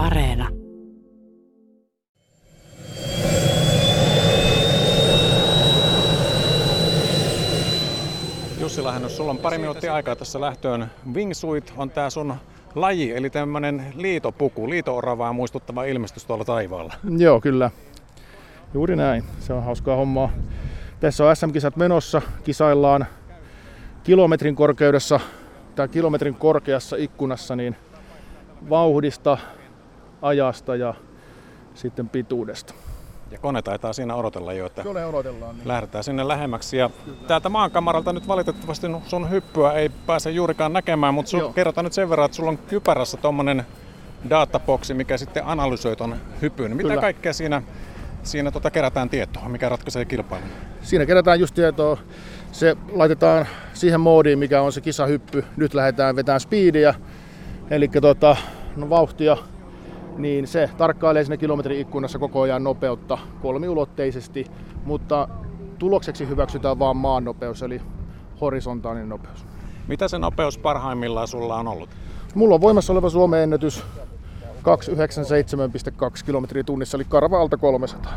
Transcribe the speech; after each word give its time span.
Areena. 0.00 0.48
Jussi 8.60 8.84
Lähennys, 8.84 9.16
sulla 9.16 9.30
on 9.30 9.38
pari 9.38 9.58
minuuttia 9.58 9.94
aikaa 9.94 10.16
tässä 10.16 10.40
lähtöön. 10.40 10.86
Wingsuit 11.14 11.72
on 11.76 11.90
tää 11.90 12.10
sun 12.10 12.34
laji, 12.74 13.12
eli 13.12 13.30
tämmönen 13.30 13.92
liitopuku, 13.94 14.70
liitooravaa 14.70 15.32
muistuttava 15.32 15.84
ilmestys 15.84 16.24
tuolla 16.24 16.44
taivaalla. 16.44 16.94
Joo, 17.18 17.40
kyllä. 17.40 17.70
Juuri 18.74 18.96
näin. 18.96 19.24
Se 19.40 19.52
on 19.52 19.62
hauskaa 19.62 19.96
hommaa. 19.96 20.30
Tässä 21.00 21.24
on 21.24 21.36
SM-kisat 21.36 21.76
menossa. 21.76 22.22
Kisaillaan 22.44 23.06
kilometrin 24.04 24.56
korkeudessa 24.56 25.20
tai 25.74 25.88
kilometrin 25.88 26.34
korkeassa 26.34 26.96
ikkunassa 26.96 27.56
niin 27.56 27.76
vauhdista, 28.70 29.38
ajasta 30.22 30.76
ja 30.76 30.94
sitten 31.74 32.08
pituudesta. 32.08 32.74
Ja 33.30 33.38
kone 33.38 33.62
taitaa 33.62 33.92
siinä 33.92 34.14
odotella 34.14 34.52
jo, 34.52 34.66
että 34.66 34.82
Kone 34.82 35.06
odotellaan. 35.06 35.56
Niin. 35.56 35.68
lähdetään 35.68 36.04
sinne 36.04 36.28
lähemmäksi. 36.28 36.76
Ja 36.76 36.90
täältä 37.26 37.48
maankamaralta 37.48 38.12
nyt 38.12 38.28
valitettavasti 38.28 38.86
sun 39.06 39.30
hyppyä 39.30 39.72
ei 39.72 39.88
pääse 39.88 40.30
juurikaan 40.30 40.72
näkemään, 40.72 41.14
mutta 41.14 41.30
sun, 41.30 41.54
kerrotaan 41.54 41.84
nyt 41.84 41.92
sen 41.92 42.10
verran, 42.10 42.24
että 42.24 42.36
sulla 42.36 42.50
on 42.50 42.58
kypärässä 42.58 43.16
tommonen 43.16 43.66
databoksi, 44.30 44.94
mikä 44.94 45.16
sitten 45.16 45.46
analysoi 45.46 45.96
ton 45.96 46.16
hypyn. 46.42 46.76
Mitä 46.76 46.88
Kyllä. 46.88 47.00
kaikkea 47.00 47.32
siinä, 47.32 47.62
siinä 48.22 48.50
tota 48.50 48.70
kerätään 48.70 49.10
tietoa, 49.10 49.48
mikä 49.48 49.68
ratkaisee 49.68 50.04
kilpailun? 50.04 50.48
Siinä 50.82 51.06
kerätään 51.06 51.40
just 51.40 51.54
tietoa. 51.54 51.98
Se 52.52 52.76
laitetaan 52.92 53.46
siihen 53.74 54.00
moodiin, 54.00 54.38
mikä 54.38 54.62
on 54.62 54.72
se 54.72 54.80
kisahyppy. 54.80 55.44
Nyt 55.56 55.74
lähdetään 55.74 56.16
vetämään 56.16 56.40
speedia, 56.40 56.94
eli 57.70 57.88
tota, 57.88 58.36
no 58.76 58.90
vauhtia. 58.90 59.36
Niin 60.20 60.46
se 60.46 60.70
tarkkailee 60.78 61.24
siinä 61.24 61.36
kilometrin 61.36 61.80
ikkunassa 61.80 62.18
koko 62.18 62.40
ajan 62.40 62.64
nopeutta 62.64 63.18
kolmiulotteisesti, 63.42 64.46
mutta 64.84 65.28
tulokseksi 65.78 66.28
hyväksytään 66.28 66.78
vain 66.78 66.96
maan 66.96 67.24
nopeus, 67.24 67.62
eli 67.62 67.80
horisontaalinen 68.40 69.08
nopeus. 69.08 69.46
Mitä 69.88 70.08
se 70.08 70.18
nopeus 70.18 70.58
parhaimmillaan 70.58 71.28
sulla 71.28 71.56
on 71.56 71.68
ollut? 71.68 71.90
Mulla 72.34 72.54
on 72.54 72.60
voimassa 72.60 72.92
oleva 72.92 73.10
Suomen 73.10 73.42
ennätys 73.42 73.84
297,2 74.62 76.24
kilometriä 76.26 76.64
tunnissa, 76.64 76.96
eli 76.96 77.04
karva 77.08 77.40
alta 77.40 77.56
300. 77.56 78.12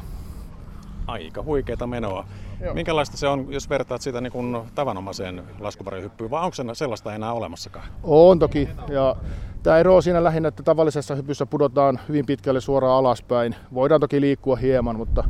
Aika 1.08 1.44
huikeeta 1.44 1.88
menoa. 1.88 2.26
Joo. 2.62 2.74
Minkälaista 2.74 3.18
se 3.18 3.28
on, 3.28 3.46
jos 3.50 3.70
vertaat 3.70 4.02
sitä 4.02 4.22
niin 4.22 4.32
kuin 4.32 4.58
tavanomaiseen 4.76 5.44
laskuvarjohyppyyn, 5.60 6.32
vai 6.32 6.44
onko 6.44 6.56
se 6.56 6.64
sellaista 6.74 7.14
enää 7.14 7.34
olemassakaan? 7.34 7.86
On 8.04 8.40
toki. 8.40 8.70
Ja 8.90 9.16
tämä 9.64 9.78
ero 9.78 9.96
on 9.96 10.04
siinä 10.04 10.24
lähinnä, 10.24 10.48
että 10.50 10.64
tavallisessa 10.64 11.16
hypyssä 11.16 11.46
pudotaan 11.46 12.00
hyvin 12.10 12.26
pitkälle 12.26 12.62
suoraan 12.62 12.98
alaspäin. 12.98 13.56
Voidaan 13.74 14.02
toki 14.02 14.22
liikkua 14.22 14.56
hieman, 14.56 14.96
mutta 14.98 15.24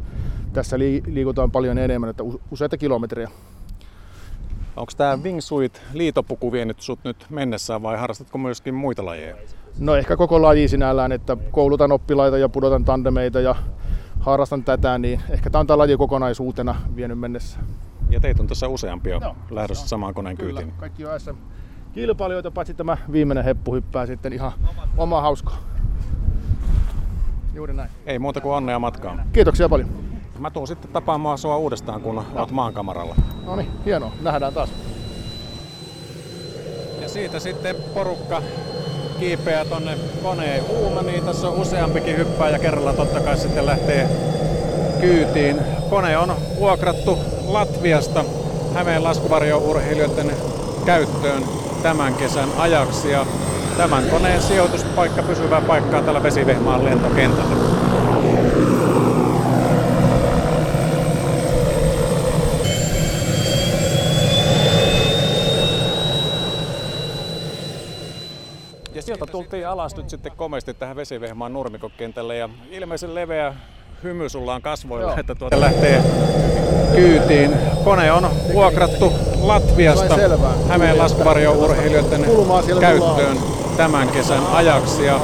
tässä 0.53 0.80
li- 0.80 1.03
liikutaan 1.08 1.52
paljon 1.52 1.78
enemmän, 1.78 2.09
että 2.09 2.23
useita 2.52 2.78
kilometrejä. 2.78 3.30
Onko 4.75 4.92
tämä 4.98 5.17
Wingsuit 5.23 5.81
liitopuku 5.94 6.52
vienyt 6.52 6.81
sut 6.81 7.00
nyt 7.03 7.25
mennessään 7.30 7.84
vai 7.84 7.98
harrastatko 7.98 8.38
myöskin 8.38 8.73
muita 8.73 9.06
lajeja? 9.06 9.36
No 9.80 9.95
ehkä 9.95 10.17
koko 10.17 10.42
laji 10.42 10.68
sinällään, 10.68 11.12
että 11.12 11.38
koulutan 11.52 11.92
oppilaita 11.92 12.38
ja 12.38 12.50
pudotan 12.50 12.86
tandemeita 12.86 13.40
ja 13.40 13.56
harrastan 14.20 14.64
tätä, 14.64 14.97
niin 14.97 15.22
ehkä 15.30 15.50
tämä 15.50 15.59
on 15.59 15.68
tämä 15.68 15.78
laji 15.78 15.97
kokonaisuutena 15.97 16.75
vienyt 16.95 17.20
mennessä. 17.20 17.59
Ja 18.09 18.20
teitä 18.20 18.42
on 18.42 18.47
tässä 18.47 18.68
useampia 18.68 19.20
Joo, 19.22 19.36
lähdössä 19.52 19.88
samaan 19.88 20.14
koneen 20.14 20.38
kyytiin. 20.38 20.72
kaikki 20.78 21.06
on 21.06 21.20
SM 21.20 21.36
kilpailijoita, 21.94 22.52
paitsi 22.52 22.74
tämä 22.74 22.98
viimeinen 23.12 23.44
heppu 23.44 23.74
hyppää 23.74 24.06
sitten 24.06 24.34
ihan 24.34 24.52
oma 24.98 25.22
hauska. 25.22 25.52
Juuri 27.54 27.74
näin. 27.74 27.90
Ei 28.06 28.20
muuta 28.20 28.42
kuin 28.42 28.54
onnea 28.56 28.80
matkaan. 28.80 29.24
Kiitoksia 29.34 29.70
paljon. 29.70 29.90
Mä 30.40 30.52
tuun 30.52 30.68
sitten 30.68 30.92
tapaamaan 30.92 31.38
sua 31.38 31.58
uudestaan, 31.58 32.02
kun 32.02 32.26
oot 32.36 32.52
maankamaralla. 32.52 33.16
No 33.46 33.56
niin, 33.56 33.68
hienoa. 33.86 34.12
Nähdään 34.22 34.53
taas. 34.53 34.70
Ja 37.02 37.09
siitä 37.09 37.40
sitten 37.40 37.76
porukka 37.94 38.42
kiipeää 39.20 39.66
tonne 39.66 39.98
koneen 40.24 40.64
uumaniin. 40.70 41.24
Tässä 41.26 41.50
on 41.50 41.62
useampikin 41.62 42.18
hyppää 42.18 42.50
ja 42.50 42.59
kerralla 42.59 42.94
totta 42.94 43.20
kai 43.20 43.38
sitten 43.38 43.66
lähtee 43.66 44.09
kyytiin. 45.02 45.58
Kone 45.90 46.18
on 46.18 46.36
vuokrattu 46.59 47.20
Latviasta 47.48 48.26
Hämeen 48.74 49.03
laskuvarjo-urheilijoiden 49.03 50.32
käyttöön 50.86 51.44
tämän 51.84 52.14
kesän 52.16 52.50
ajaksi. 52.58 53.12
Ja 53.12 53.26
tämän 53.78 54.04
koneen 54.10 54.42
sijoituspaikka, 54.42 55.24
pysyvä 55.24 55.62
paikka 55.62 55.98
on 55.98 56.04
täällä 56.04 56.24
Vesivehmaan 56.24 56.86
lentokentällä. 56.86 57.56
Ja 68.96 69.02
sieltä 69.02 69.26
tultiin 69.26 69.68
alas 69.68 69.96
nyt 69.96 70.10
sitten 70.10 70.32
komeasti 70.36 70.74
tähän 70.74 70.96
Vesivehmaan 70.96 71.54
nurmikokentälle 71.54 72.38
ja 72.38 72.50
ilmeisen 72.72 73.16
leveä 73.16 73.54
hymy 74.04 74.30
sulla 74.30 74.56
on 74.56 74.62
kasvoilla, 74.62 75.12
Joo. 75.12 75.20
että 75.20 75.36
tuota 75.36 75.62
lähtee 75.62 76.04
kyytiin. 76.96 77.52
Kone 77.84 78.12
on 78.12 78.30
vuokrattu 78.54 79.14
Latviasta. 79.44 80.18
Hämeen 80.68 80.98
laskuvarjo-urheilijoiden 80.98 82.26
käyttöön 82.80 83.38
tämän 83.78 84.08
kesän 84.08 84.48
ajaksi. 84.52 85.06
Ja 85.06 85.20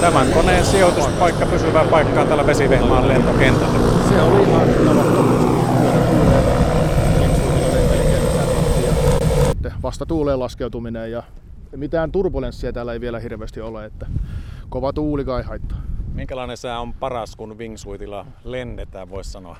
tämän 0.00 0.32
koneen 0.32 0.64
sijoituspaikka, 0.64 1.46
pysyvä 1.46 1.84
paikka 1.90 2.20
on 2.20 2.26
täällä 2.26 2.46
Vesivehmaan 2.46 3.08
lentokentällä. 3.08 3.78
Se 4.08 4.22
oli 4.22 4.42
ihan 4.42 4.68
vasta 9.82 10.06
tuuleen 10.06 10.38
laskeutuminen 10.38 11.10
ja 11.10 11.22
mitään 11.76 12.12
turbulenssia 12.12 12.72
täällä 12.72 12.92
ei 12.92 13.00
vielä 13.00 13.18
hirveästi 13.18 13.60
ole, 13.60 13.84
että 13.84 14.06
kova 14.68 14.92
tuuli 14.92 15.24
ei 15.38 15.44
haittaa. 15.44 15.78
Minkälainen 16.14 16.56
sää 16.56 16.80
on 16.80 16.94
paras, 16.94 17.36
kun 17.36 17.58
wingsuitilla 17.58 18.26
lennetään, 18.44 19.10
voisi 19.10 19.30
sanoa? 19.30 19.56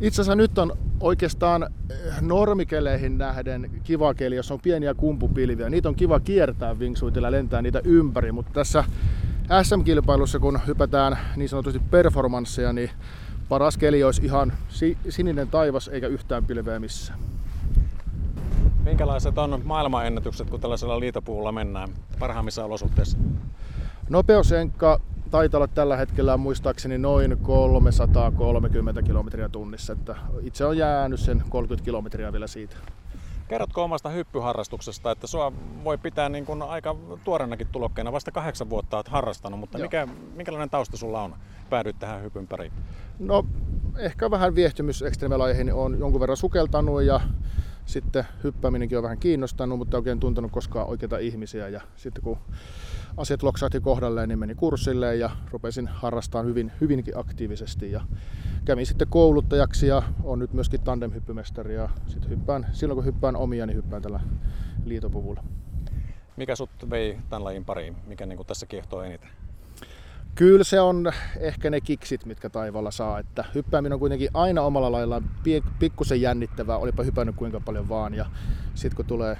Itse 0.00 0.22
asiassa 0.22 0.34
nyt 0.34 0.58
on 0.58 0.76
oikeastaan 1.00 1.62
eh, 1.62 1.96
normikeleihin 2.20 3.18
nähden 3.18 3.70
kiva 3.84 4.14
keli, 4.14 4.36
jos 4.36 4.50
on 4.50 4.60
pieniä 4.60 4.94
kumpupilviä. 4.94 5.70
Niitä 5.70 5.88
on 5.88 5.94
kiva 5.94 6.20
kiertää 6.20 6.74
wingsuitilla 6.74 7.26
ja 7.26 7.32
lentää 7.32 7.62
niitä 7.62 7.80
ympäri, 7.84 8.32
mutta 8.32 8.52
tässä 8.52 8.84
SM-kilpailussa, 9.62 10.38
kun 10.38 10.60
hypätään 10.66 11.18
niin 11.36 11.48
sanotusti 11.48 11.80
performansseja, 11.90 12.72
niin 12.72 12.90
paras 13.48 13.76
keli 13.76 14.04
olisi 14.04 14.24
ihan 14.24 14.52
si- 14.68 14.98
sininen 15.08 15.48
taivas 15.48 15.88
eikä 15.88 16.06
yhtään 16.06 16.44
pilveä 16.44 16.78
missään. 16.78 17.18
Minkälaiset 18.84 19.38
on 19.38 19.60
maailmanennätykset, 19.64 20.50
kun 20.50 20.60
tällaisella 20.60 21.00
liitopuulla 21.00 21.52
mennään 21.52 21.88
parhaimmissa 22.18 22.64
olosuhteissa? 22.64 23.18
Nopeusenkka 24.08 25.00
taitaa 25.30 25.58
olla 25.58 25.66
tällä 25.66 25.96
hetkellä 25.96 26.36
muistaakseni 26.36 26.98
noin 26.98 27.36
330 27.42 29.02
kilometriä 29.02 29.48
tunnissa. 29.48 29.92
Että 29.92 30.16
itse 30.42 30.64
on 30.64 30.78
jäänyt 30.78 31.20
sen 31.20 31.42
30 31.48 31.84
kilometriä 31.84 32.32
vielä 32.32 32.46
siitä. 32.46 32.76
Kerrotko 33.48 33.84
omasta 33.84 34.08
hyppyharrastuksesta, 34.08 35.10
että 35.10 35.26
sua 35.26 35.52
voi 35.84 35.98
pitää 35.98 36.28
niin 36.28 36.46
kuin 36.46 36.62
aika 36.62 36.96
tuorenakin 37.24 37.66
tulokkeena, 37.72 38.12
vasta 38.12 38.30
kahdeksan 38.32 38.70
vuotta 38.70 38.96
olet 38.96 39.08
harrastanut, 39.08 39.60
mutta 39.60 39.78
Joo. 39.78 39.84
mikä, 39.84 40.08
minkälainen 40.34 40.70
tausta 40.70 40.96
sulla 40.96 41.22
on? 41.22 41.34
Päädyit 41.70 41.98
tähän 41.98 42.22
hypyn 42.22 42.46
pariin. 42.46 42.72
No 43.18 43.46
ehkä 43.98 44.30
vähän 44.30 44.54
viehtymys 44.54 45.02
ekstremelajeihin 45.02 45.72
on 45.72 45.98
jonkun 45.98 46.20
verran 46.20 46.36
sukeltanut 46.36 47.02
ja 47.02 47.20
sitten 47.86 48.24
hyppääminenkin 48.44 48.98
on 48.98 49.04
vähän 49.04 49.18
kiinnostanut, 49.18 49.78
mutta 49.78 49.96
oikein 49.96 50.20
tuntenut 50.20 50.52
koskaan 50.52 50.88
oikeita 50.88 51.18
ihmisiä. 51.18 51.68
Ja 51.68 51.80
sitten 51.96 52.22
kun 52.24 52.38
asiat 53.16 53.42
loksahti 53.42 53.80
kohdalleen, 53.80 54.28
niin 54.28 54.38
meni 54.38 54.54
kurssille 54.54 55.16
ja 55.16 55.30
rupesin 55.50 55.86
harrastamaan 55.86 56.46
hyvin, 56.46 56.72
hyvinkin 56.80 57.18
aktiivisesti. 57.18 57.92
Ja 57.92 58.00
kävin 58.64 58.86
sitten 58.86 59.08
kouluttajaksi 59.08 59.86
ja 59.86 60.02
on 60.24 60.38
nyt 60.38 60.52
myöskin 60.52 60.80
tandemhyppymestari. 60.80 61.74
Ja 61.74 61.88
sitten 62.06 62.30
hyppään, 62.30 62.66
silloin 62.72 62.96
kun 62.96 63.04
hyppään 63.04 63.36
omia, 63.36 63.66
niin 63.66 63.76
hyppään 63.76 64.02
tällä 64.02 64.20
liitopuvulla. 64.84 65.44
Mikä 66.36 66.56
sut 66.56 66.90
vei 66.90 67.18
tämän 67.30 67.44
lajin 67.44 67.64
pariin? 67.64 67.96
Mikä 68.06 68.26
niin 68.26 68.46
tässä 68.46 68.66
kiehtoo 68.66 69.02
eniten? 69.02 69.30
Kyllä 70.34 70.64
se 70.64 70.80
on 70.80 71.12
ehkä 71.40 71.70
ne 71.70 71.80
kiksit, 71.80 72.26
mitkä 72.26 72.50
taivaalla 72.50 72.90
saa. 72.90 73.18
Että 73.18 73.44
hyppääminen 73.54 73.92
on 73.92 74.00
kuitenkin 74.00 74.28
aina 74.34 74.62
omalla 74.62 74.92
laillaan 74.92 75.30
pikkusen 75.78 76.20
jännittävää, 76.20 76.76
olipa 76.76 77.02
hypännyt 77.02 77.36
kuinka 77.36 77.60
paljon 77.60 77.88
vaan. 77.88 78.14
Ja 78.14 78.26
sitten 78.74 78.96
kun 78.96 79.04
tulee 79.04 79.36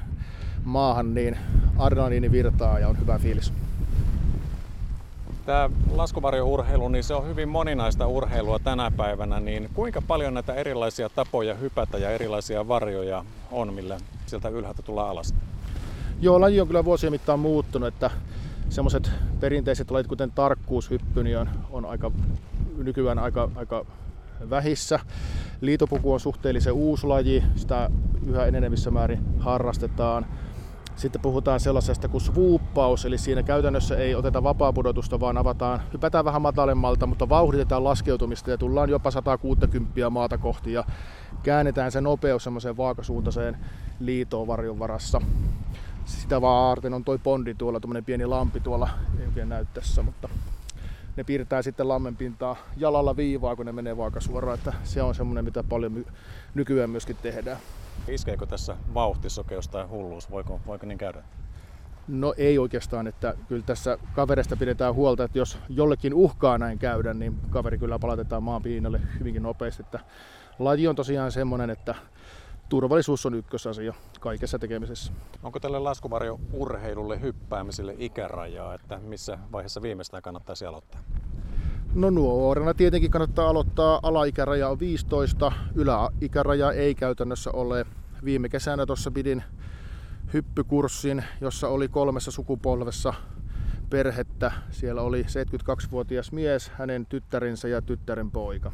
maahan, 0.65 1.15
niin 1.15 1.39
adrenaliini 1.79 2.33
virtaa 2.33 2.79
ja 2.79 2.89
on 2.89 3.01
hyvä 3.01 3.19
fiilis. 3.19 3.53
Tämä 5.47 5.71
laskuvarjourheilu, 5.91 6.89
niin 6.89 7.05
se 7.05 7.15
on 7.15 7.29
hyvin 7.29 7.49
moninaista 7.49 8.07
urheilua 8.07 8.59
tänä 8.59 8.91
päivänä, 8.97 9.41
niin 9.41 9.71
kuinka 9.75 10.03
paljon 10.03 10.35
näitä 10.35 10.55
erilaisia 10.55 11.09
tapoja 11.09 11.55
hypätä 11.55 11.99
ja 11.99 12.11
erilaisia 12.11 12.69
varjoja 12.69 13.25
on, 13.51 13.75
millä 13.75 13.99
sieltä 14.27 14.49
ylhäältä 14.49 14.83
tullaan 14.83 15.11
alas? 15.11 15.35
Joo, 16.21 16.41
laji 16.41 16.61
on 16.61 16.67
kyllä 16.67 16.85
vuosien 16.85 17.13
mittaan 17.13 17.41
muuttunut, 17.41 17.89
että 17.89 18.11
semmoiset 18.71 19.11
perinteiset 19.41 19.91
lajit, 19.91 20.07
kuten 20.07 20.33
tarkkuushyppy, 20.35 21.25
niin 21.25 21.39
on, 21.39 21.51
on 21.71 21.85
aika, 21.85 22.11
nykyään 22.77 23.19
aika, 23.19 23.51
aika 23.55 23.87
vähissä. 24.51 25.01
Liitopuku 25.61 26.13
on 26.13 26.21
suhteellisen 26.21 26.73
uusi 26.73 27.07
laji, 27.07 27.45
sitä 27.57 27.91
yhä 28.27 28.47
enenevissä 28.47 28.91
määrin 28.91 29.21
harrastetaan. 29.39 30.27
Sitten 30.97 31.23
puhutaan 31.23 31.61
sellaisesta 31.61 32.09
kuin 32.09 32.21
swooppaus, 32.21 33.05
eli 33.05 33.19
siinä 33.19 33.43
käytännössä 33.43 33.97
ei 33.97 34.15
oteta 34.15 34.43
vapaapudotusta, 34.43 35.21
vaan 35.21 35.39
avataan, 35.39 35.81
hypätään 35.93 36.25
vähän 36.25 36.43
matalemmalta, 36.43 37.07
mutta 37.07 37.29
vauhditetaan 37.29 37.85
laskeutumista 37.85 38.51
ja 38.51 38.59
tullaan 38.59 38.91
jopa 38.91 39.11
160 39.11 40.11
maata 40.11 40.39
kohti 40.39 40.73
ja 40.73 40.85
käännetään 41.43 41.93
se 41.93 42.01
nopeus 42.01 42.45
semmoiseen 42.45 42.77
vaakasuuntaiseen 42.77 43.57
liitoon 44.01 44.47
varjon 44.47 44.79
varassa. 44.79 45.21
Sitä 46.19 46.41
varten 46.41 46.95
on 46.95 47.05
toi 47.05 47.19
pondi 47.19 47.55
tuolla, 47.55 47.81
tuommoinen 47.81 48.05
pieni 48.05 48.27
lampi 48.27 48.61
tuolla, 48.61 48.89
ei 49.21 49.27
oikein 49.27 49.49
näy 49.49 49.67
tässä, 49.75 50.03
mutta 50.03 50.29
ne 51.17 51.25
piirtää 51.25 51.63
sitten 51.63 51.89
lammenpintaa 51.89 52.57
jalalla 52.77 53.17
viivaa, 53.17 53.57
kun 53.57 53.67
ne 53.67 53.73
menee 53.73 53.97
vaakasuoraan, 53.97 54.59
että 54.59 54.73
se 54.85 55.03
on 55.03 55.15
semmoinen, 55.15 55.45
mitä 55.45 55.63
paljon 55.63 56.05
nykyään 56.55 56.91
myöskin 56.91 57.17
tehdään. 57.23 57.59
Iskeekö 58.09 58.47
tässä 58.47 58.77
vauhtisokeus 58.95 59.69
tai 59.69 59.87
hulluus? 59.87 60.31
Voiko, 60.31 60.61
voiko 60.67 60.87
niin 60.87 60.99
käydä? 60.99 61.23
No 62.09 62.35
ei 62.37 62.59
oikeastaan, 62.59 63.07
että 63.07 63.35
kyllä 63.49 63.63
tässä 63.67 63.99
kaverista 64.15 64.57
pidetään 64.57 64.95
huolta, 64.95 65.25
että 65.25 65.39
jos 65.39 65.59
jollekin 65.69 66.15
uhkaa 66.15 66.59
näin 66.59 66.79
käydä, 66.79 67.15
niin 67.15 67.37
kaveri 67.51 67.79
kyllä 67.79 67.99
palautetaan 67.99 68.43
maan 68.43 68.63
piinalle 68.63 69.01
hyvinkin 69.19 69.43
nopeasti. 69.43 69.83
Että 69.83 70.01
laji 70.59 70.89
on 70.89 70.97
tosiaan 70.97 71.33
semmoinen, 71.33 71.71
että 71.71 71.95
turvallisuus 72.71 73.27
on 73.27 73.35
ykkösasia 73.35 73.95
kaikessa 74.21 74.59
tekemisessä. 74.59 75.13
Onko 75.43 75.61
tälle 75.61 75.79
laskuvarjo 75.79 76.41
urheilulle 76.53 77.21
hyppäämiselle 77.21 77.95
ikärajaa, 77.99 78.75
että 78.75 78.99
missä 78.99 79.39
vaiheessa 79.53 79.83
viimeistään 79.83 80.23
kannattaisi 80.23 80.67
aloittaa? 80.67 81.01
No 81.95 82.11
nuorena 82.11 82.75
tietenkin 82.75 83.11
kannattaa 83.11 83.49
aloittaa. 83.49 84.01
Alaikäraja 84.03 84.69
on 84.69 84.81
15, 84.81 85.53
yläikäraja 85.75 86.73
ei 86.73 86.95
käytännössä 86.95 87.51
ole. 87.51 87.87
Viime 88.25 88.49
kesänä 88.49 88.87
tuossa 88.87 89.11
pidin 89.11 89.43
hyppykurssin, 90.33 91.25
jossa 91.41 91.69
oli 91.69 91.89
kolmessa 91.89 92.31
sukupolvessa 92.31 93.15
perhettä. 93.91 94.53
Siellä 94.71 95.03
oli 95.03 95.23
72-vuotias 95.23 96.33
mies, 96.33 96.71
hänen 96.75 97.07
tyttärinsä 97.07 97.69
ja 97.69 97.83
tyttären 97.83 98.31
poika. 98.31 98.73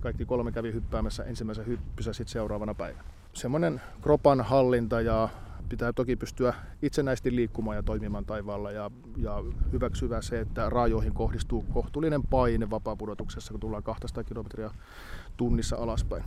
Kaikki 0.00 0.24
kolme 0.24 0.52
kävi 0.52 0.72
hyppäämässä 0.72 1.24
ensimmäisen 1.24 1.66
hyppysä 1.66 2.12
sitten 2.12 2.32
seuraavana 2.32 2.74
päivänä. 2.74 3.21
Semmoinen 3.34 3.80
kropan 4.02 4.40
hallinta 4.40 5.00
ja 5.00 5.28
pitää 5.68 5.92
toki 5.92 6.16
pystyä 6.16 6.54
itsenäisesti 6.82 7.36
liikkumaan 7.36 7.76
ja 7.76 7.82
toimimaan 7.82 8.24
taivaalla 8.24 8.70
ja, 8.70 8.90
ja 9.16 9.34
hyväksyvä 9.72 10.22
se, 10.22 10.40
että 10.40 10.70
raajoihin 10.70 11.14
kohdistuu 11.14 11.62
kohtuullinen 11.62 12.22
paine 12.22 12.70
vapaapudotuksessa, 12.70 13.52
kun 13.52 13.60
tullaan 13.60 13.82
200 13.82 14.24
kilometriä 14.24 14.70
tunnissa 15.36 15.76
alaspäin. 15.76 16.24